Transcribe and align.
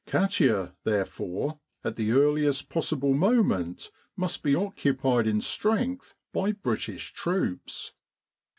Katia, 0.07 0.73
therefore, 0.83 1.59
at 1.83 1.95
the 1.95 2.11
earliest 2.11 2.69
possible 2.69 3.13
moment 3.13 3.91
must 4.15 4.41
be 4.41 4.55
occupied 4.55 5.27
in 5.27 5.41
strength 5.41 6.15
by 6.33 6.53
British 6.53 7.13
troops. 7.13 7.93